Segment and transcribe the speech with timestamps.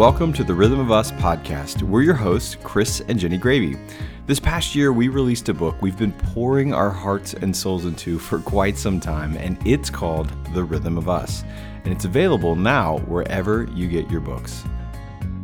[0.00, 1.82] Welcome to the Rhythm of Us podcast.
[1.82, 3.78] We're your hosts, Chris and Jenni Graebe.
[4.26, 8.18] This past year, we released a book we've been pouring our hearts and souls into
[8.18, 11.44] for quite some time, and it's called The Rhythm of Us.
[11.84, 14.64] And it's available now wherever you get your books.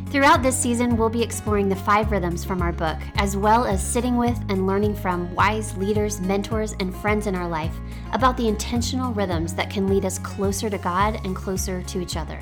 [0.07, 3.87] Throughout this season, we'll be exploring the five rhythms from our book, as well as
[3.87, 7.75] sitting with and learning from wise leaders, mentors, and friends in our life
[8.11, 12.17] about the intentional rhythms that can lead us closer to God and closer to each
[12.17, 12.39] other.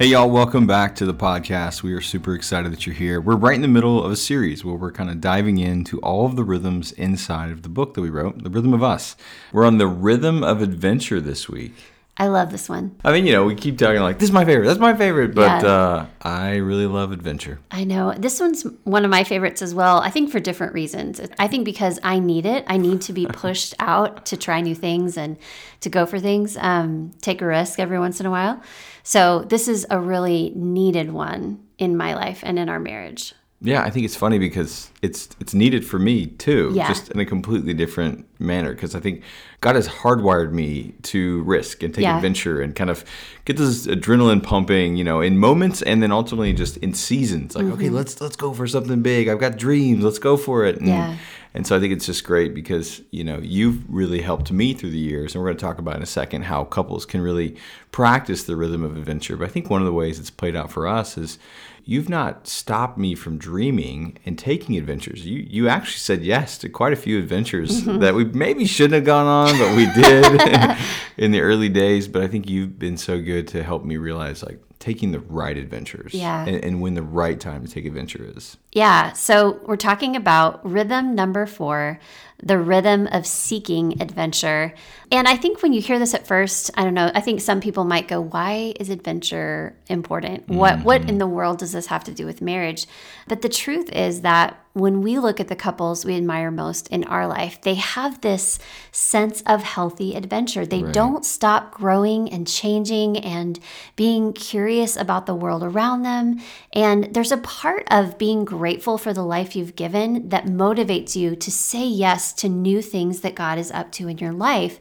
[0.00, 1.82] Hey, y'all, welcome back to the podcast.
[1.82, 3.20] We are super excited that you're here.
[3.20, 6.24] We're right in the middle of a series where we're kind of diving into all
[6.24, 9.14] of the rhythms inside of the book that we wrote, The Rhythm of Us.
[9.52, 11.74] We're on the rhythm of adventure this week.
[12.20, 12.94] I love this one.
[13.02, 15.34] I mean, you know, we keep talking like, this is my favorite, that's my favorite,
[15.34, 15.70] but yeah.
[15.70, 17.60] uh, I really love adventure.
[17.70, 18.12] I know.
[18.12, 21.18] This one's one of my favorites as well, I think for different reasons.
[21.38, 22.62] I think because I need it.
[22.66, 25.38] I need to be pushed out to try new things and
[25.80, 28.60] to go for things, um, take a risk every once in a while.
[29.02, 33.32] So this is a really needed one in my life and in our marriage.
[33.62, 36.88] Yeah, I think it's funny because it's it's needed for me too, yeah.
[36.88, 38.72] just in a completely different manner.
[38.72, 39.22] Because I think
[39.60, 42.16] God has hardwired me to risk and take yeah.
[42.16, 43.04] adventure and kind of
[43.44, 47.54] get this adrenaline pumping, you know, in moments and then ultimately just in seasons.
[47.54, 47.74] Like, mm-hmm.
[47.74, 49.28] okay, let's let's go for something big.
[49.28, 50.02] I've got dreams.
[50.02, 50.78] Let's go for it.
[50.78, 51.16] And, yeah.
[51.52, 54.90] And so I think it's just great because, you know, you've really helped me through
[54.90, 55.34] the years.
[55.34, 57.56] And we're going to talk about in a second how couples can really
[57.90, 59.36] practice the rhythm of adventure.
[59.36, 61.38] But I think one of the ways it's played out for us is
[61.84, 65.26] you've not stopped me from dreaming and taking adventures.
[65.26, 67.98] You you actually said yes to quite a few adventures mm-hmm.
[67.98, 70.78] that we maybe shouldn't have gone on, but we did
[71.16, 72.06] in the early days.
[72.06, 75.58] But I think you've been so good to help me realize like taking the right
[75.58, 76.44] adventures yeah.
[76.46, 78.56] and, and when the right time to take adventure is.
[78.72, 79.12] Yeah.
[79.12, 82.00] So we're talking about rhythm number four,
[82.42, 84.74] the rhythm of seeking adventure.
[85.12, 87.60] And I think when you hear this at first, I don't know, I think some
[87.60, 90.46] people might go, why is adventure important?
[90.46, 90.56] Mm-hmm.
[90.56, 91.18] What what in mm-hmm.
[91.18, 92.86] the world does this have to do with marriage?
[93.28, 97.02] But the truth is that when we look at the couples we admire most in
[97.04, 98.60] our life, they have this
[98.92, 100.64] sense of healthy adventure.
[100.64, 100.94] They right.
[100.94, 103.58] don't stop growing and changing and
[103.96, 106.40] being curious about the world around them.
[106.72, 111.34] And there's a part of being grateful for the life you've given that motivates you
[111.34, 114.78] to say yes to new things that God is up to in your life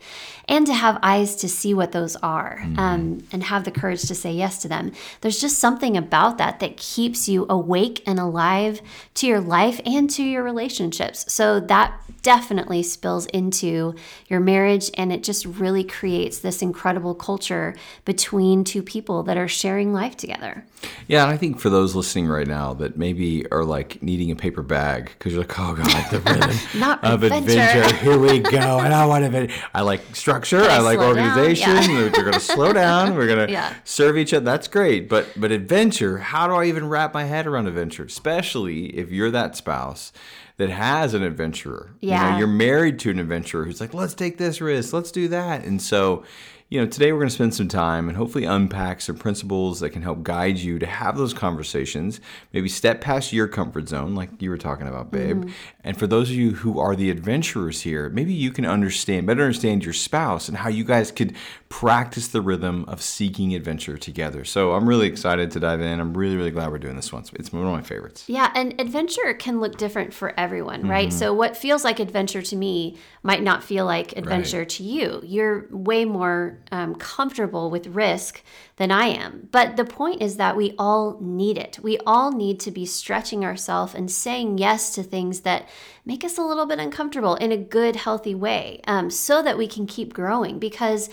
[0.49, 2.79] and to have eyes to see what those are mm-hmm.
[2.79, 4.91] um, and have the courage to say yes to them.
[5.21, 8.81] There's just something about that that keeps you awake and alive
[9.13, 11.31] to your life and to your relationships.
[11.31, 13.95] So that definitely spills into
[14.27, 19.47] your marriage and it just really creates this incredible culture between two people that are
[19.47, 20.65] sharing life together.
[21.07, 24.35] Yeah, and I think for those listening right now that maybe are like needing a
[24.35, 27.59] paper bag because you're like, oh god, the rhythm Not of adventure.
[27.59, 27.95] adventure.
[27.97, 28.79] Here we go.
[28.89, 29.49] And I want to.
[29.73, 30.69] I like structure.
[30.69, 31.69] I, I like organization.
[31.69, 32.01] Yeah.
[32.03, 33.15] We're going to slow down.
[33.15, 33.75] We're going to yeah.
[33.83, 34.45] serve each other.
[34.45, 35.09] That's great.
[35.09, 36.19] But but adventure.
[36.19, 38.03] How do I even wrap my head around adventure?
[38.03, 40.11] Especially if you're that spouse
[40.57, 41.91] that has an adventurer.
[42.01, 42.25] Yeah.
[42.25, 45.29] You know, you're married to an adventurer who's like, let's take this risk, let's do
[45.29, 45.63] that.
[45.63, 46.25] And so
[46.69, 49.89] you know, today we're going to spend some time and hopefully unpack some principles that
[49.89, 52.21] can help guide you to have those conversations,
[52.53, 55.37] maybe step past your comfort zone, like you were talking about, babe.
[55.37, 55.49] Mm-hmm.
[55.83, 59.41] And for those of you who are the adventurers here, maybe you can understand, better
[59.41, 61.35] understand your spouse and how you guys could
[61.69, 64.45] practice the rhythm of seeking adventure together.
[64.45, 65.99] So I'm really excited to dive in.
[65.99, 67.23] I'm really, really glad we're doing this one.
[67.33, 68.25] It's one of my favorites.
[68.27, 71.09] Yeah, and adventure can look different for everyone, right?
[71.09, 71.17] Mm-hmm.
[71.17, 74.69] So what feels like adventure to me might not feel like adventure right.
[74.69, 75.21] to you.
[75.23, 78.43] You're way more um, comfortable with risk
[78.77, 79.49] than I am.
[79.51, 81.79] But the point is that we all need it.
[81.81, 85.67] We all need to be stretching ourselves and saying yes to things that
[86.05, 89.67] make us a little bit uncomfortable in a good, healthy way um, so that we
[89.67, 90.59] can keep growing.
[90.59, 91.09] Because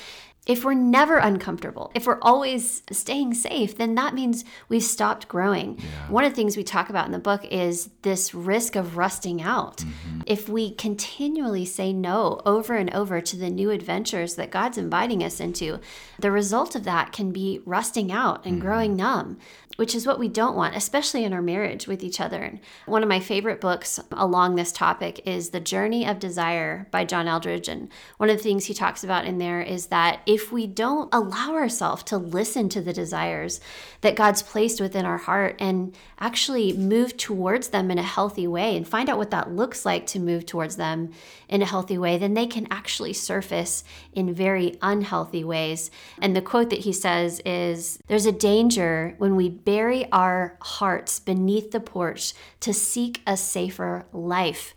[0.46, 5.78] if we're never uncomfortable, if we're always staying safe, then that means we've stopped growing.
[5.78, 6.08] Yeah.
[6.08, 9.42] One of the things we talk about in the book is this risk of rusting
[9.42, 9.78] out.
[9.78, 10.20] Mm-hmm.
[10.26, 15.24] If we continually say no over and over to the new adventures that God's inviting
[15.24, 15.80] us into,
[16.20, 18.66] the result of that can be rusting out and mm-hmm.
[18.66, 19.38] growing numb
[19.76, 22.42] which is what we don't want, especially in our marriage with each other.
[22.42, 27.04] And one of my favorite books along this topic is The Journey of Desire by
[27.04, 27.68] John Eldredge.
[27.68, 31.08] And one of the things he talks about in there is that if we don't
[31.14, 33.58] allow ourselves to listen to the desires
[34.02, 38.76] that God's placed within our heart and actually move towards them in a healthy way
[38.76, 41.10] and find out what that looks like to move towards them
[41.48, 45.90] in a healthy way, then they can actually surface in very unhealthy ways.
[46.20, 51.18] And the quote that he says is There's a danger when we bury our hearts
[51.18, 54.74] beneath the porch to seek a safer life.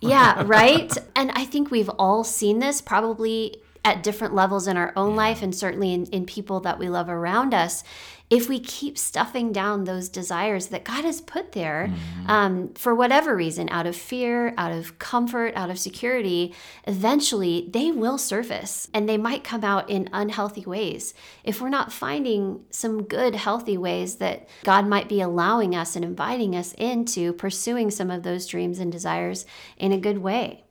[0.00, 0.96] Yeah, right?
[1.16, 5.16] And I think we've all seen this probably at different levels in our own yeah.
[5.16, 7.84] life and certainly in, in people that we love around us
[8.30, 12.30] if we keep stuffing down those desires that God has put there mm-hmm.
[12.30, 16.54] um, for whatever reason, out of fear, out of comfort, out of security,
[16.86, 21.12] eventually they will surface and they might come out in unhealthy ways.
[21.44, 26.04] If we're not finding some good, healthy ways that God might be allowing us and
[26.04, 29.44] inviting us into pursuing some of those dreams and desires
[29.76, 30.64] in a good way.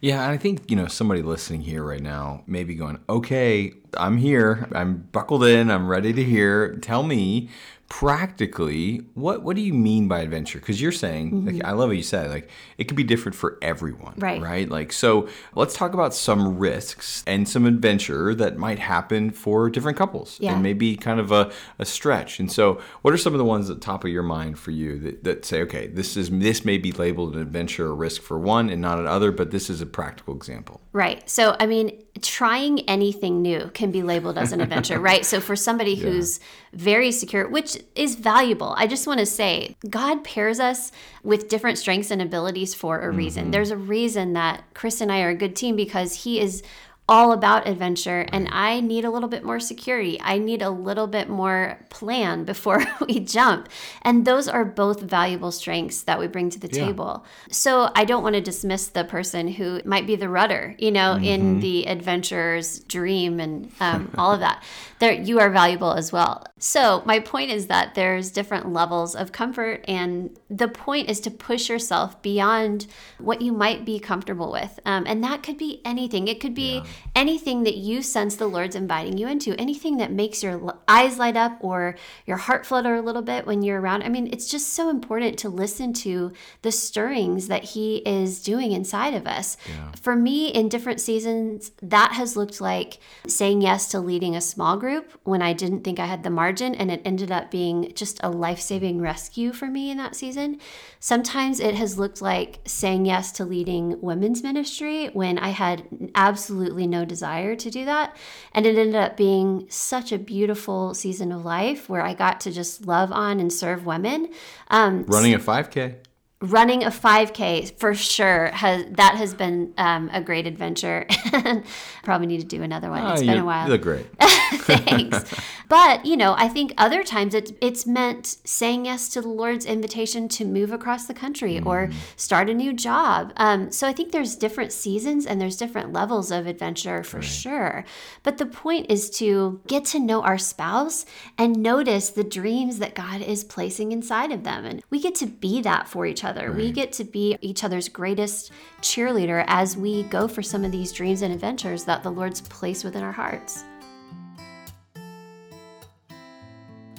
[0.00, 3.74] Yeah, and I think, you know, somebody listening here right now may be going, okay,
[3.94, 4.68] I'm here.
[4.72, 5.70] I'm buckled in.
[5.70, 6.76] I'm ready to hear.
[6.76, 7.50] Tell me
[7.90, 11.46] practically what what do you mean by adventure because you're saying mm-hmm.
[11.48, 12.48] like, i love what you said like
[12.78, 17.24] it could be different for everyone right right like so let's talk about some risks
[17.26, 20.52] and some adventure that might happen for different couples yeah.
[20.52, 21.50] and maybe kind of a,
[21.80, 24.22] a stretch and so what are some of the ones at the top of your
[24.22, 27.86] mind for you that, that say okay this is this may be labeled an adventure
[27.86, 31.56] or risk for one and not another but this is a practical example right so
[31.58, 31.90] i mean
[32.22, 35.24] trying anything new can be labeled as an adventure, right?
[35.24, 36.04] So for somebody yeah.
[36.04, 36.40] who's
[36.72, 40.92] very secure, which is valuable, I just want to say God pairs us
[41.22, 43.44] with different strengths and abilities for a reason.
[43.44, 43.50] Mm-hmm.
[43.52, 46.62] There's a reason that Chris and I are a good team because he is
[47.10, 50.20] all about adventure and I need a little bit more security.
[50.22, 53.68] I need a little bit more plan before we jump.
[54.02, 56.86] And those are both valuable strengths that we bring to the yeah.
[56.86, 57.24] table.
[57.50, 61.14] So I don't want to dismiss the person who might be the rudder, you know,
[61.14, 61.24] mm-hmm.
[61.24, 64.62] in the adventurer's dream and um, all of that.
[65.00, 66.46] There, you are valuable as well.
[66.58, 71.30] So my point is that there's different levels of comfort, and the point is to
[71.30, 72.86] push yourself beyond
[73.16, 76.28] what you might be comfortable with, um, and that could be anything.
[76.28, 80.12] It could be yeah anything that you sense the Lord's inviting you into, anything that
[80.12, 84.02] makes your eyes light up or your heart flutter a little bit when you're around.
[84.02, 86.32] I mean, it's just so important to listen to
[86.62, 89.56] the stirrings that He is doing inside of us.
[89.68, 89.92] Yeah.
[90.00, 94.76] For me, in different seasons, that has looked like saying yes to leading a small
[94.76, 98.20] group when I didn't think I had the margin, and it ended up being just
[98.22, 100.60] a life saving rescue for me in that season.
[100.98, 106.86] Sometimes it has looked like saying yes to leading women's ministry when I had absolutely
[106.90, 108.16] no desire to do that.
[108.52, 112.52] And it ended up being such a beautiful season of life where I got to
[112.52, 114.28] just love on and serve women.
[114.68, 115.96] Um, Running a 5K
[116.42, 121.06] running a 5k for sure has that has been um, a great adventure.
[122.02, 123.04] Probably need to do another one.
[123.12, 123.66] It's oh, been a while.
[123.66, 124.06] you look great.
[124.20, 125.34] Thanks.
[125.68, 129.64] But you know i think other times it, it's meant saying yes to the lord's
[129.66, 131.66] invitation to move across the country mm.
[131.66, 133.32] or start a new job.
[133.36, 137.24] Um, so i think there's different seasons and there's different levels of adventure for right.
[137.24, 137.84] sure.
[138.22, 141.04] But the point is to get to know our spouse
[141.36, 144.64] and notice the dreams that god is placing inside of them.
[144.64, 146.48] And we get to be that for each other other.
[146.48, 146.56] Right.
[146.56, 150.92] We get to be each other's greatest cheerleader as we go for some of these
[150.92, 153.64] dreams and adventures that the Lord's placed within our hearts.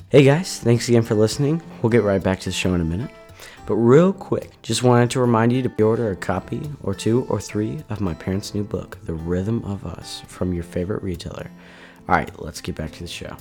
[0.09, 1.61] Hey guys, thanks again for listening.
[1.81, 3.11] We'll get right back to the show in a minute.
[3.65, 7.39] But real quick, just wanted to remind you to order a copy or two or
[7.39, 11.49] three of my parents' new book, The Rhythm of Us, from your favorite retailer.
[12.09, 13.37] All right, let's get back to the show.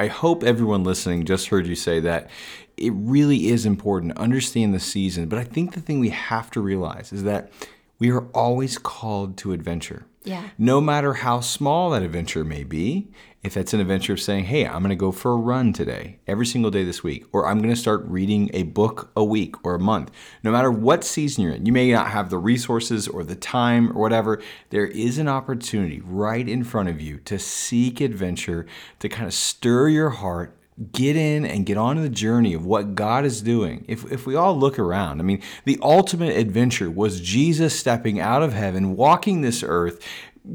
[0.00, 2.30] I hope everyone listening just heard you say that
[2.78, 5.28] it really is important to understand the season.
[5.28, 7.52] But I think the thing we have to realize is that
[7.98, 10.06] we are always called to adventure.
[10.22, 10.50] Yeah.
[10.58, 13.10] No matter how small that adventure may be,
[13.42, 16.18] if that's an adventure of saying, hey, I'm going to go for a run today,
[16.26, 19.64] every single day this week, or I'm going to start reading a book a week
[19.64, 20.10] or a month,
[20.42, 23.96] no matter what season you're in, you may not have the resources or the time
[23.96, 28.66] or whatever, there is an opportunity right in front of you to seek adventure,
[28.98, 30.54] to kind of stir your heart
[30.92, 33.84] get in and get on the journey of what God is doing.
[33.86, 38.42] If, if we all look around, I mean, the ultimate adventure was Jesus stepping out
[38.42, 40.02] of heaven, walking this earth,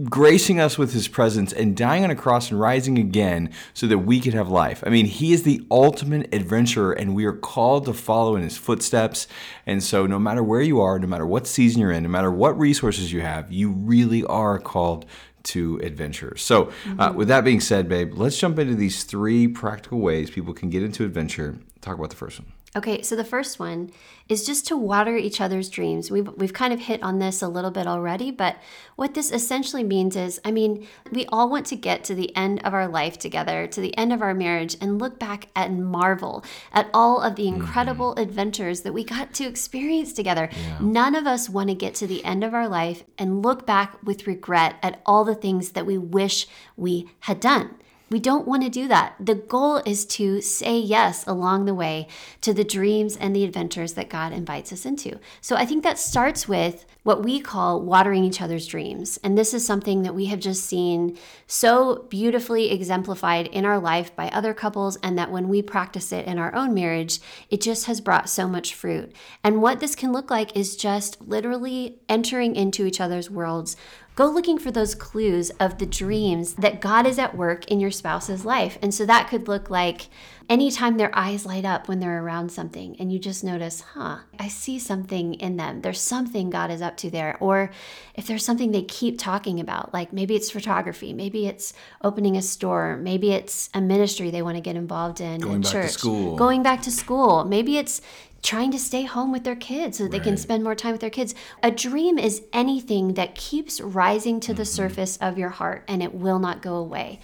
[0.05, 3.99] gracing us with his presence and dying on a cross and rising again so that
[3.99, 4.83] we could have life.
[4.85, 8.57] I mean, he is the ultimate adventurer and we are called to follow in his
[8.57, 9.27] footsteps.
[9.67, 12.31] And so, no matter where you are, no matter what season you're in, no matter
[12.31, 15.05] what resources you have, you really are called
[15.45, 16.35] to adventure.
[16.37, 16.69] So, uh,
[17.09, 17.17] mm-hmm.
[17.17, 20.83] with that being said, babe, let's jump into these three practical ways people can get
[20.83, 21.57] into adventure.
[21.81, 22.51] Talk about the first one.
[22.75, 23.91] Okay, so the first one
[24.27, 26.11] is just to water each other's dreams.
[26.11, 28.57] We've, we've kind of hit on this a little bit already, but
[28.97, 32.61] what this essentially means is I mean, we all want to get to the end
[32.65, 36.43] of our life together, to the end of our marriage, and look back and marvel
[36.73, 37.61] at all of the mm-hmm.
[37.61, 38.23] incredible mm-hmm.
[38.23, 40.49] adventures that we got to experience together.
[40.51, 40.77] Yeah.
[40.81, 43.97] None of us want to get to the end of our life and look back
[44.03, 47.75] with regret at all the things that we wish we had done.
[48.09, 49.15] We don't want to do that.
[49.19, 52.07] The goal is to say yes along the way
[52.41, 55.19] to the dreams and the adventures that God invites us into.
[55.41, 59.19] So I think that starts with what we call watering each other's dreams.
[59.23, 64.15] And this is something that we have just seen so beautifully exemplified in our life
[64.15, 67.19] by other couples, and that when we practice it in our own marriage,
[67.49, 69.13] it just has brought so much fruit.
[69.43, 73.75] And what this can look like is just literally entering into each other's worlds
[74.15, 77.91] Go looking for those clues of the dreams that God is at work in your
[77.91, 78.77] spouse's life.
[78.81, 80.07] And so that could look like
[80.47, 84.47] anytime their eyes light up when they're around something and you just notice, huh, I
[84.47, 85.81] see something in them.
[85.81, 87.35] There's something God is up to there.
[87.41, 87.71] Or
[88.13, 92.41] if there's something they keep talking about, like maybe it's photography, maybe it's opening a
[92.41, 95.93] store, maybe it's a ministry they want to get involved in, going in back church,
[95.93, 96.35] to school.
[96.37, 97.43] going back to school.
[97.43, 98.01] Maybe it's
[98.45, 101.01] trying to stay home with their kids so that they can spend more time with
[101.01, 101.33] their kids.
[101.63, 104.69] A dream is anything that keeps rising to the mm-hmm.
[104.69, 107.19] surface of your heart and it will not go away.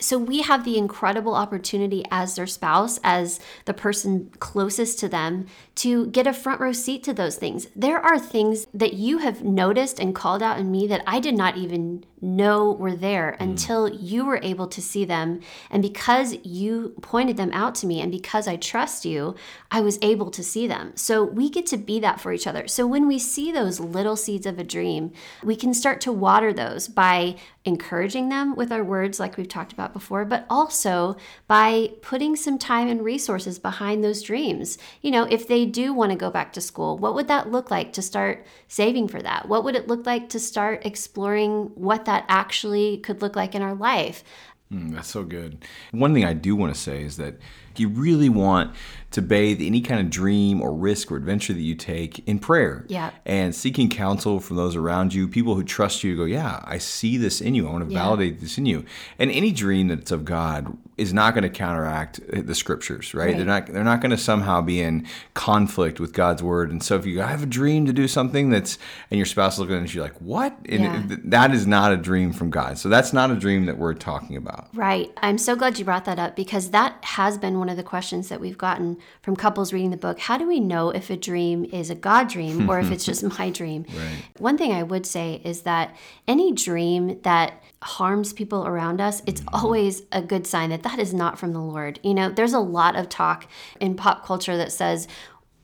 [0.00, 5.46] So we have the incredible opportunity as their spouse, as the person closest to them,
[5.76, 7.68] to get a front row seat to those things.
[7.76, 11.36] There are things that you have noticed and called out in me that I did
[11.36, 13.42] not even know were there mm.
[13.42, 15.40] until you were able to see them.
[15.70, 19.34] And because you pointed them out to me and because I trust you,
[19.70, 20.92] I was able to see them.
[20.96, 22.66] So we get to be that for each other.
[22.66, 26.52] So when we see those little seeds of a dream, we can start to water
[26.52, 31.92] those by encouraging them with our words, like we've talked about before, but also by
[32.02, 34.76] putting some time and resources behind those dreams.
[35.00, 37.70] You know, if they do want to go back to school, what would that look
[37.70, 39.48] like to start saving for that?
[39.48, 43.62] What would it look like to start exploring what that actually could look like in
[43.62, 44.24] our life.
[44.72, 45.64] Mm, that's so good.
[45.92, 47.36] One thing I do want to say is that
[47.76, 48.74] you really want
[49.14, 52.84] to bathe any kind of dream or risk or adventure that you take in prayer.
[52.88, 53.12] Yeah.
[53.24, 56.78] And seeking counsel from those around you, people who trust you to go, yeah, I
[56.78, 57.68] see this in you.
[57.68, 58.02] I want to yeah.
[58.02, 58.84] validate this in you.
[59.16, 63.26] And any dream that's of God is not going to counteract the scriptures, right?
[63.26, 63.36] right?
[63.36, 66.70] They're not they're not going to somehow be in conflict with God's word.
[66.70, 68.78] And so if you have a dream to do something that's
[69.10, 71.16] and your spouse is looking at you like, "What?" And yeah.
[71.24, 72.78] that is not a dream from God.
[72.78, 74.68] So that's not a dream that we're talking about.
[74.74, 75.10] Right.
[75.18, 78.28] I'm so glad you brought that up because that has been one of the questions
[78.28, 80.20] that we've gotten from couples reading the book.
[80.20, 83.24] How do we know if a dream is a God dream or if it's just
[83.38, 83.84] my dream?
[83.88, 84.24] Right.
[84.38, 85.94] One thing I would say is that
[86.28, 89.54] any dream that harms people around us, it's mm-hmm.
[89.54, 91.98] always a good sign that that is not from the Lord.
[92.02, 93.46] You know, there's a lot of talk
[93.80, 95.08] in pop culture that says,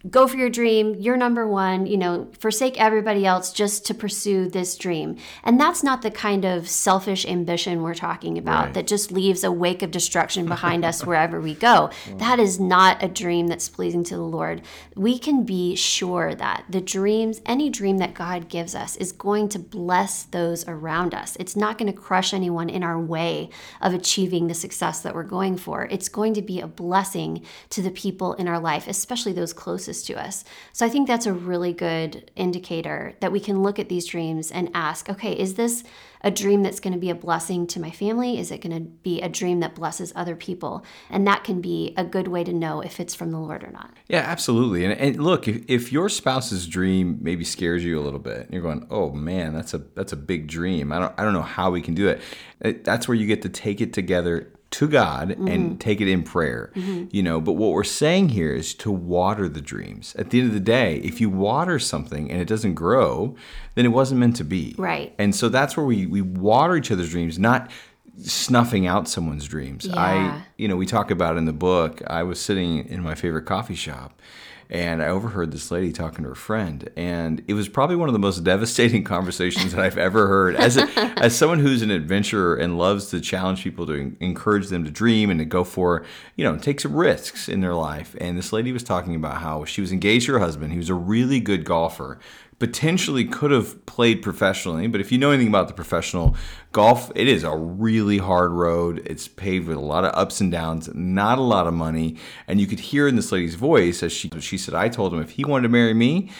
[0.08, 4.48] go for your dream you're number one you know forsake everybody else just to pursue
[4.48, 5.16] this dream.
[5.44, 8.74] And that's not the kind of selfish ambition we're talking about right.
[8.74, 11.90] that just leaves a wake of destruction behind us wherever we go.
[12.16, 14.62] That is not a dream that's pleasing to the lord.
[14.96, 19.48] We can be sure that the dreams any dream that god gives us is going
[19.50, 21.36] to bless those around us.
[21.38, 25.24] It's not going to crush anyone in our way of achieving the success that we're
[25.24, 25.86] going for.
[25.90, 29.89] It's going to be a blessing to the people in our life especially those closest
[29.90, 30.44] closest to us.
[30.72, 34.50] So I think that's a really good indicator that we can look at these dreams
[34.50, 35.82] and ask, okay, is this
[36.22, 38.38] a dream that's going to be a blessing to my family?
[38.38, 40.84] Is it going to be a dream that blesses other people?
[41.08, 43.70] And that can be a good way to know if it's from the Lord or
[43.70, 43.90] not.
[44.06, 44.84] Yeah, absolutely.
[44.84, 48.52] And, and look, if, if your spouse's dream maybe scares you a little bit, and
[48.52, 50.92] you're going, "Oh man, that's a that's a big dream.
[50.92, 53.48] I don't I don't know how we can do it." That's where you get to
[53.48, 55.48] take it together to God mm-hmm.
[55.48, 56.72] and take it in prayer.
[56.74, 57.06] Mm-hmm.
[57.10, 60.14] You know, but what we're saying here is to water the dreams.
[60.16, 63.36] At the end of the day, if you water something and it doesn't grow,
[63.74, 64.74] then it wasn't meant to be.
[64.78, 65.14] Right.
[65.18, 67.70] And so that's where we we water each other's dreams, not
[68.22, 69.86] snuffing out someone's dreams.
[69.86, 69.96] Yeah.
[69.96, 73.46] I you know, we talk about in the book, I was sitting in my favorite
[73.46, 74.20] coffee shop
[74.70, 78.12] and I overheard this lady talking to her friend, and it was probably one of
[78.12, 80.54] the most devastating conversations that I've ever heard.
[80.54, 80.82] As a,
[81.18, 85.28] as someone who's an adventurer and loves to challenge people to encourage them to dream
[85.28, 86.04] and to go for,
[86.36, 88.14] you know, take some risks in their life.
[88.20, 90.72] And this lady was talking about how she was engaged to her husband.
[90.72, 92.18] He was a really good golfer
[92.60, 96.36] potentially could have played professionally, but if you know anything about the professional
[96.72, 99.02] golf, it is a really hard road.
[99.06, 102.60] It's paved with a lot of ups and downs, not a lot of money, and
[102.60, 105.30] you could hear in this lady's voice as she she said, "I told him if
[105.30, 106.30] he wanted to marry me."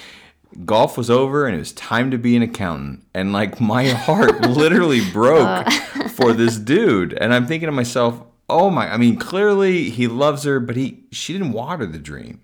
[0.65, 3.05] Golf was over and it was time to be an accountant.
[3.15, 6.09] And like my heart literally broke uh.
[6.09, 7.13] for this dude.
[7.13, 11.05] And I'm thinking to myself, oh my, I mean, clearly he loves her, but he
[11.13, 12.41] she didn't water the dream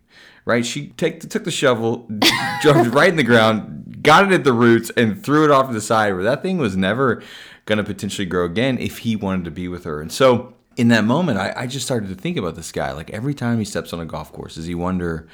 [0.46, 0.64] right?
[0.64, 4.90] She take, took the shovel, it right in the ground, got it at the roots,
[4.96, 7.22] and threw it off to the side where that thing was never
[7.66, 10.00] going to potentially grow again if he wanted to be with her.
[10.00, 12.92] And so in that moment, I, I just started to think about this guy.
[12.92, 15.26] Like every time he steps on a golf course, does he wonder,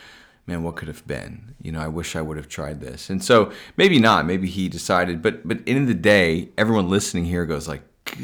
[0.47, 1.55] man, what could have been?
[1.61, 3.11] You know, I wish I would have tried this.
[3.11, 4.25] And so maybe not.
[4.25, 7.83] Maybe he decided, but but in the day, everyone listening here goes like,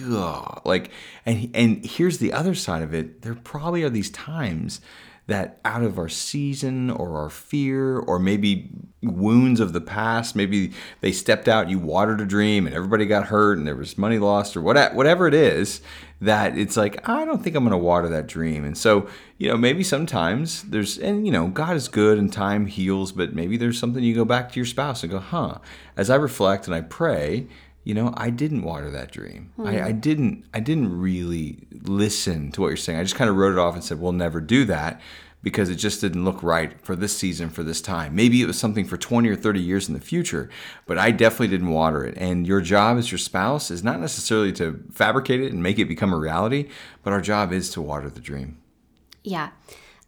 [0.09, 0.91] God, like,
[1.27, 3.23] and and here's the other side of it.
[3.23, 4.81] There probably are these times
[5.29, 8.71] that out of our season or our fear or maybe
[9.03, 13.27] wounds of the past, maybe they stepped out, you watered a dream, and everybody got
[13.27, 15.81] hurt, and there was money lost, or what, whatever it is.
[16.21, 19.49] That it's like I don't think I'm going to water that dream, and so you
[19.49, 23.57] know maybe sometimes there's and you know God is good and time heals, but maybe
[23.57, 25.59] there's something you go back to your spouse and go, huh?
[25.97, 27.47] As I reflect and I pray,
[27.89, 29.51] you know i didn't water that dream.
[29.59, 29.85] I, hmm.
[29.85, 32.99] I, didn't i didn't really listen to what you're saying.
[32.99, 35.01] I just kind of wrote it off and said we'll never do that
[35.43, 38.15] because it just didn't look right for this season for this time.
[38.15, 40.51] Maybe it was something for 20 or 30 years in the future
[40.85, 42.15] but i definitely didn't water it.
[42.19, 45.87] And your job as your spouse is not necessarily to fabricate it and make it
[45.87, 46.69] become a reality
[47.03, 48.59] but our job is to water the dream.
[49.25, 49.49] Yeah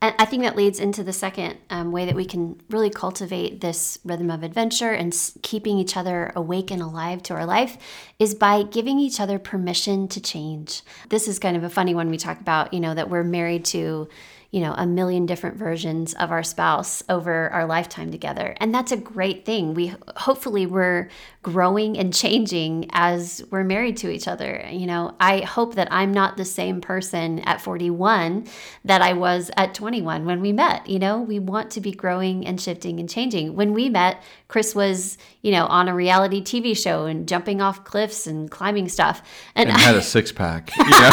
[0.03, 3.61] and I think that leads into the second um, way that we can really cultivate
[3.61, 7.77] this rhythm of adventure and keeping each other awake and alive to our life
[8.19, 10.83] is by giving each other permission to change.
[11.11, 13.67] This is kind of a funny one we talk about, you know, that we're married
[13.67, 14.09] to
[14.51, 18.57] you know, a million different versions of our spouse over our lifetime together.
[18.59, 19.75] And that's a great thing.
[19.75, 21.09] We hopefully we're
[21.43, 24.67] growing and changing as we're married to each other.
[24.69, 28.47] You know, I hope that I'm not the same person at 41
[28.85, 30.89] that I was at 21 when we met.
[30.89, 33.55] You know, we want to be growing and shifting and changing.
[33.55, 37.85] When we met, Chris was, you know, on a reality TV show and jumping off
[37.85, 39.23] cliffs and climbing stuff.
[39.55, 40.73] And, and I, had a six pack.
[40.81, 41.11] You know?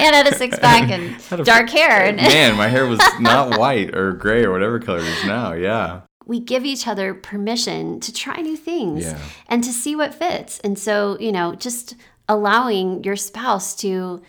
[0.00, 1.07] and had a six pack and
[1.44, 2.04] dark hair.
[2.04, 5.52] And man, my hair was not white or gray or whatever color it is now.
[5.52, 6.02] Yeah.
[6.26, 9.18] We give each other permission to try new things yeah.
[9.46, 10.58] and to see what fits.
[10.60, 11.94] And so, you know, just
[12.28, 14.20] allowing your spouse to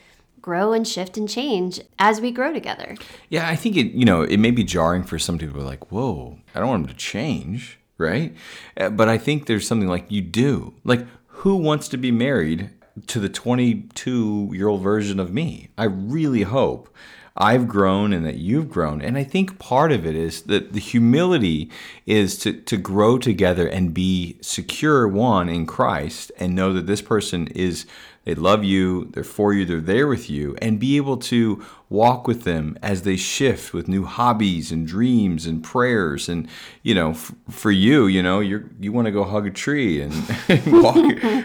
[0.42, 2.96] grow and shift and change as we grow together.
[3.28, 6.40] Yeah, I think it, you know, it may be jarring for some people like, whoa,
[6.56, 8.34] I don't want them to change, right?
[8.78, 10.74] Uh, but I think there's something like you do.
[10.84, 12.70] Like, who wants to be married
[13.08, 15.70] to the 22 year old version of me.
[15.78, 16.94] I really hope
[17.38, 19.02] I've grown and that you've grown.
[19.02, 21.70] And I think part of it is that the humility
[22.06, 27.02] is to, to grow together and be secure, one, in Christ, and know that this
[27.02, 27.86] person is
[28.26, 32.28] they love you, they're for you, they're there with you, and be able to walk
[32.28, 36.30] with them as they shift with new hobbies and dreams and prayers.
[36.30, 36.48] And,
[36.84, 40.02] you know, f- for you, you know, you you want to go hug a tree
[40.02, 40.14] and,
[40.68, 40.96] walk,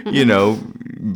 [0.07, 0.61] you know,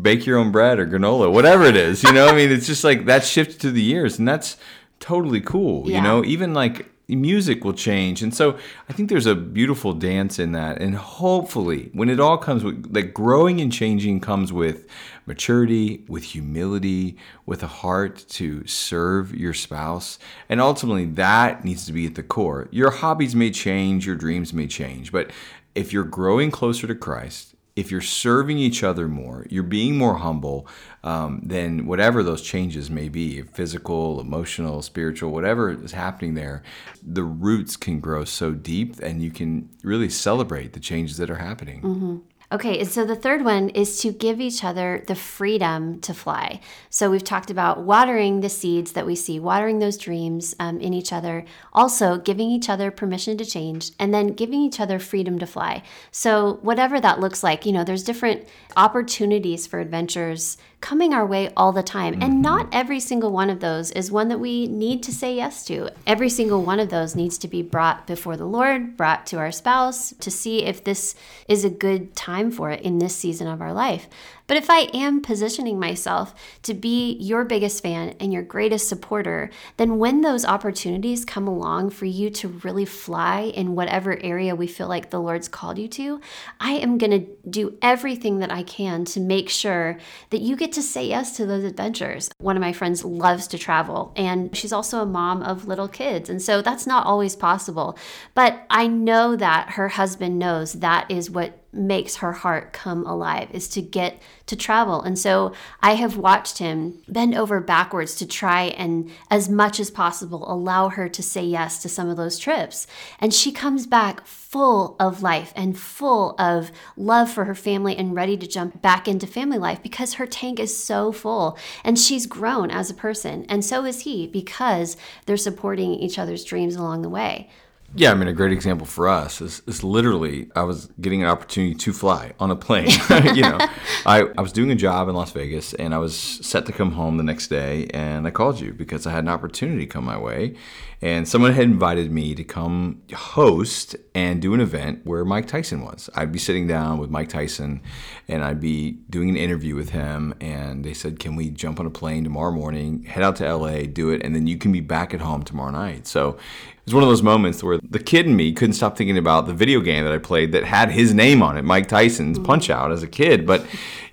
[0.00, 2.02] bake your own bread or granola, whatever it is.
[2.02, 4.56] You know, I mean, it's just like that shifted to the years, and that's
[4.98, 5.88] totally cool.
[5.88, 5.98] Yeah.
[5.98, 8.22] You know, even like music will change.
[8.22, 10.80] And so I think there's a beautiful dance in that.
[10.80, 14.86] And hopefully, when it all comes with like growing and changing comes with
[15.26, 17.16] maturity, with humility,
[17.46, 20.18] with a heart to serve your spouse.
[20.48, 22.68] And ultimately, that needs to be at the core.
[22.70, 25.30] Your hobbies may change, your dreams may change, but
[25.74, 27.47] if you're growing closer to Christ,
[27.78, 30.66] if you're serving each other more, you're being more humble,
[31.04, 36.62] um, then whatever those changes may be physical, emotional, spiritual, whatever is happening there
[37.02, 41.36] the roots can grow so deep and you can really celebrate the changes that are
[41.36, 41.80] happening.
[41.80, 42.16] Mm-hmm.
[42.50, 46.61] Okay, and so the third one is to give each other the freedom to fly.
[46.88, 50.94] So we've talked about watering the seeds that we see, watering those dreams um, in
[50.94, 55.38] each other, also giving each other permission to change, and then giving each other freedom
[55.40, 55.82] to fly.
[56.11, 61.50] So, whatever that looks like, you know, there's different opportunities for adventures coming our way
[61.56, 62.14] all the time.
[62.14, 62.22] Mm-hmm.
[62.22, 65.64] And not every single one of those is one that we need to say yes
[65.66, 65.90] to.
[66.06, 69.50] Every single one of those needs to be brought before the Lord, brought to our
[69.50, 71.14] spouse to see if this
[71.48, 74.08] is a good time for it in this season of our life.
[74.48, 79.50] But if I am positioning myself to be your biggest fan and your greatest supporter,
[79.76, 84.66] then when those opportunities come along for you to really fly in whatever area we
[84.66, 86.20] feel like the Lord's called you to,
[86.58, 89.98] I am going to do everything that I can to make sure
[90.30, 92.30] that you get to say yes to those adventures.
[92.38, 96.30] One of my friends loves to travel, and she's also a mom of little kids.
[96.30, 97.98] And so that's not always possible.
[98.34, 103.48] But I know that her husband knows that is what makes her heart come alive
[103.52, 105.02] is to get to travel.
[105.02, 105.52] And so
[105.83, 110.88] I have watched him bend over backwards to try and, as much as possible, allow
[110.88, 112.87] her to say yes to some of those trips.
[113.20, 118.14] And she comes back full of life and full of love for her family and
[118.14, 121.59] ready to jump back into family life because her tank is so full.
[121.85, 123.44] And she's grown as a person.
[123.50, 127.50] And so is he because they're supporting each other's dreams along the way.
[127.94, 131.29] Yeah, I mean, a great example for us is, is literally I was getting an
[131.29, 132.90] opportunity to fly on a plane.
[133.35, 133.59] you know,
[134.05, 136.92] I, I was doing a job in Las Vegas and I was set to come
[136.92, 140.18] home the next day, and I called you because I had an opportunity come my
[140.18, 140.55] way.
[141.00, 145.84] And someone had invited me to come host and do an event where Mike Tyson
[145.84, 146.11] was.
[146.14, 147.82] I'd be sitting down with Mike Tyson
[148.26, 150.34] and I'd be doing an interview with him.
[150.40, 153.82] And they said, Can we jump on a plane tomorrow morning, head out to LA,
[153.82, 156.08] do it, and then you can be back at home tomorrow night?
[156.08, 159.18] So it was one of those moments where the kid in me couldn't stop thinking
[159.18, 162.40] about the video game that I played that had his name on it, Mike Tyson's
[162.40, 162.44] mm.
[162.44, 163.46] Punch Out as a kid.
[163.46, 163.64] But,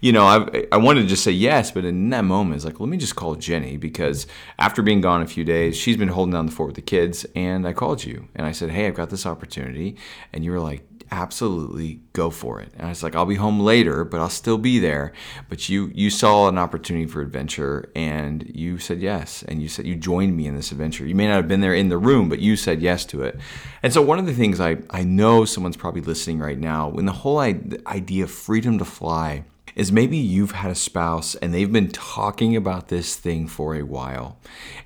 [0.06, 2.80] you know, I, I wanted to just say yes, but in that moment, it's like,
[2.80, 4.28] let me just call Jenni because
[4.60, 7.26] after being gone a few days, she's been holding down the fort with the kids.
[7.36, 9.98] And I called you and I said, hey, I've got this opportunity.
[10.32, 12.72] And you were like, absolutely go for it.
[12.76, 15.12] And I was like, I'll be home later, but I'll still be there.
[15.50, 19.42] But you you saw an opportunity for adventure and you said yes.
[19.48, 21.08] And you said you joined me in this adventure.
[21.08, 23.40] You may not have been there in the room, but you said yes to it.
[23.82, 27.08] And so one of the things I, I know someone's probably listening right now, when
[27.08, 31.72] the whole idea of freedom to fly is maybe you've had a spouse and they've
[31.72, 34.38] been talking about this thing for a while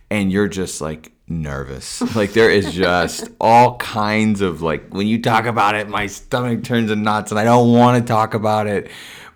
[0.10, 2.02] and you're just like nervous.
[2.15, 6.63] Like there is just all kinds of like when you talk about it, my stomach
[6.63, 8.89] turns in knots and I don't want to talk about it.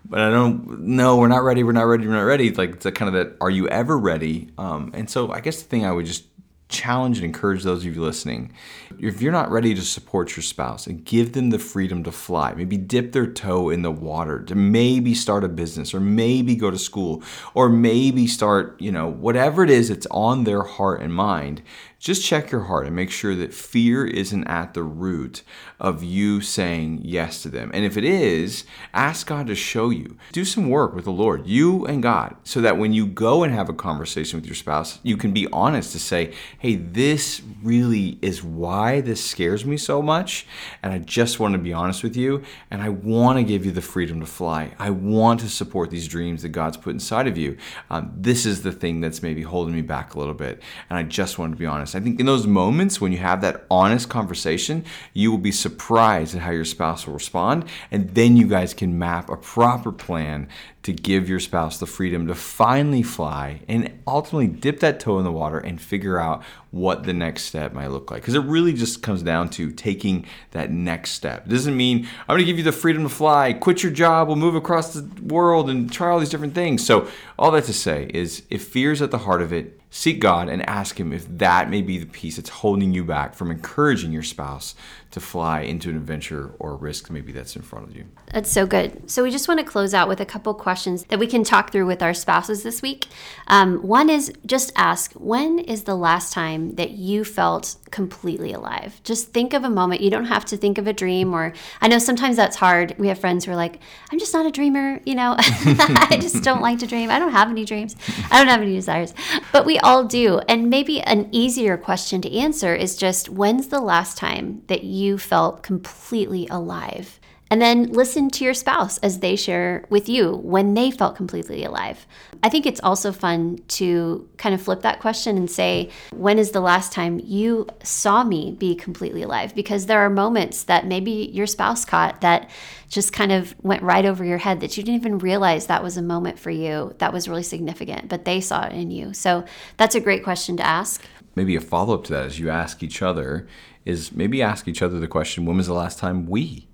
[0.06, 2.52] But I don't know, we're not ready, we're not ready, we're not ready.
[2.52, 4.50] Like it's a kind of that are you ever ready?
[4.58, 6.26] Um, and so I guess the thing I would just
[6.74, 8.52] challenge and encourage those of you listening.
[9.00, 12.54] If you're not ready to support your spouse and give them the freedom to fly,
[12.54, 16.72] maybe dip their toe in the water to maybe start a business or maybe go
[16.72, 21.14] to school or maybe start, you know, whatever it is that's on their heart and
[21.14, 21.62] mind,
[22.04, 25.42] just check your heart and make sure that fear isn't at the root
[25.80, 27.72] of you saying yes to them.
[27.74, 30.18] And if it is, ask God to show you.
[30.34, 33.54] Do some work with the Lord, you and God, so that when you go and
[33.54, 38.20] have a conversation with your spouse, you can be honest to say, hey, this really
[38.22, 40.46] is why this scares me so much.
[40.82, 42.44] And I just want to be honest with you.
[42.70, 44.74] And I want to give you the freedom to fly.
[44.78, 47.56] I want to support these dreams that God's put inside of you.
[47.90, 50.62] Um, this is the thing that's maybe holding me back a little bit.
[50.90, 51.93] And I just want to be honest.
[51.96, 56.36] I think in those moments when you have that honest conversation, you will be surprised
[56.36, 57.66] at how your spouse will respond.
[57.92, 60.48] And then you guys can map a proper plan
[60.84, 65.24] to give your spouse the freedom to finally fly and ultimately dip that toe in
[65.24, 68.22] the water and figure out what the next step might look like.
[68.22, 71.46] Because it really just comes down to taking that next step.
[71.46, 74.28] It doesn't mean I'm going to give you the freedom to fly, quit your job,
[74.28, 76.86] we'll move across the world and try all these different things.
[76.86, 77.08] So,
[77.40, 80.68] all that to say is if fear's at the heart of it, seek God and
[80.68, 84.24] ask Him if that may be the piece that's holding you back from encouraging your
[84.24, 84.74] spouse
[85.14, 88.04] to fly into an adventure or risk maybe that's in front of you.
[88.34, 89.12] That's so good.
[89.12, 91.72] So we just want to close out with a couple questions that we can talk
[91.72, 93.06] through with our spouses this week.
[93.46, 99.02] Um, one is just ask, when is the last time that you felt completely alive?
[99.04, 100.02] Just think of a moment.
[100.02, 102.96] You don't have to think of a dream or I know sometimes that's hard.
[102.98, 103.80] We have friends who are like,
[104.12, 107.12] I'm just not a dreamer, you know, I just don't like to dream.
[107.12, 107.96] I don't have any dreams.
[108.32, 109.14] I don't have any desires.
[109.52, 110.40] But we all do.
[110.48, 115.03] And maybe an easier question to answer is just when's the last time that you
[115.04, 117.20] you felt completely alive.
[117.54, 121.64] And then listen to your spouse as they share with you when they felt completely
[121.64, 122.08] alive.
[122.42, 126.50] I think it's also fun to kind of flip that question and say, When is
[126.50, 129.54] the last time you saw me be completely alive?
[129.54, 132.50] Because there are moments that maybe your spouse caught that
[132.90, 135.96] just kind of went right over your head that you didn't even realize that was
[135.96, 139.14] a moment for you that was really significant, but they saw it in you.
[139.14, 139.46] So
[139.78, 141.04] that's a great question to ask.
[141.36, 143.48] Maybe a follow up to that is you ask each other
[143.86, 146.68] is maybe ask each other the question when was the last time we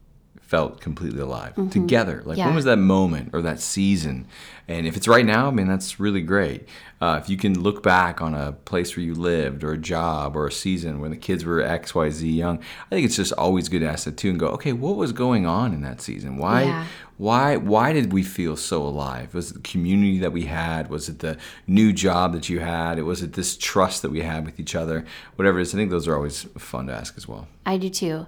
[0.49, 1.69] felt completely alive mm-hmm.
[1.69, 2.23] together.
[2.25, 2.47] Like yeah.
[2.47, 4.25] when was that moment or that season?
[4.67, 6.67] And if it's right now i mean that's really great.
[6.99, 10.35] Uh, if you can look back on a place where you lived or a job
[10.35, 13.79] or a season when the kids were xyz young i think it's just always good
[13.79, 16.38] to ask that too and go okay what was going on in that season?
[16.38, 16.88] Why yeah.
[17.17, 19.35] why why did we feel so alive?
[19.35, 20.89] Was it the community that we had?
[20.89, 22.97] Was it the new job that you had?
[22.97, 25.05] It was it this trust that we had with each other?
[25.35, 27.47] Whatever it is i think those are always fun to ask as well.
[27.67, 28.25] I do too.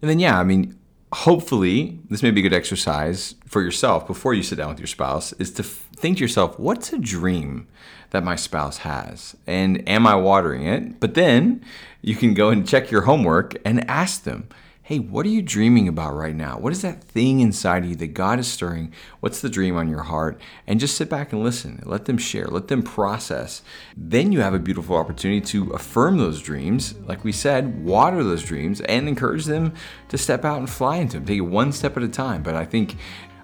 [0.00, 0.78] And then yeah i mean
[1.16, 4.86] hopefully, this may be a good exercise for yourself before you sit down with your
[4.86, 7.66] spouse is to think to yourself, what's a dream
[8.10, 9.34] that my spouse has?
[9.46, 11.00] And am I watering it?
[11.00, 11.64] But then
[12.02, 14.48] you can go and check your homework and ask them,
[14.86, 16.56] hey, what are you dreaming about right now?
[16.56, 18.92] What is that thing inside of you that God is stirring?
[19.18, 20.40] What's the dream on your heart?
[20.64, 21.82] And just sit back and listen.
[21.84, 23.62] Let them share, let them process.
[23.96, 26.94] Then you have a beautiful opportunity to affirm those dreams.
[27.00, 29.74] Like we said, water those dreams and encourage them
[30.08, 31.26] to step out and fly into them.
[31.26, 32.44] Take it one step at a time.
[32.44, 32.94] But I think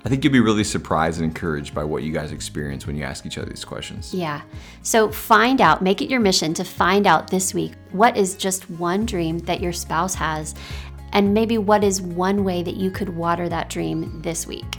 [0.05, 3.05] I think you'll be really surprised and encouraged by what you guys experience when you
[3.05, 4.13] ask each other these questions.
[4.13, 4.43] Yeah.
[4.83, 8.69] So find out, make it your mission to find out this week what is just
[8.69, 10.57] one dream that your spouse has,
[11.13, 14.79] and maybe what is one way that you could water that dream this week.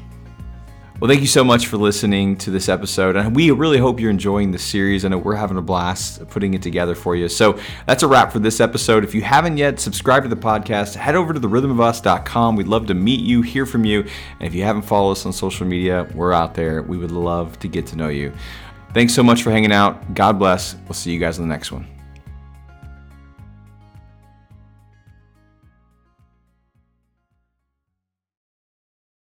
[0.99, 3.17] Well, thank you so much for listening to this episode.
[3.17, 5.03] And we really hope you're enjoying the series.
[5.03, 7.27] I know we're having a blast putting it together for you.
[7.27, 9.03] So that's a wrap for this episode.
[9.03, 12.55] If you haven't yet subscribed to the podcast, head over to therhythmofus.com.
[12.55, 14.01] We'd love to meet you, hear from you.
[14.01, 16.83] And if you haven't followed us on social media, we're out there.
[16.83, 18.31] We would love to get to know you.
[18.93, 20.13] Thanks so much for hanging out.
[20.13, 20.75] God bless.
[20.85, 21.92] We'll see you guys in the next one.